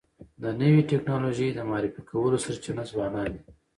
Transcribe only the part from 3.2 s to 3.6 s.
دي.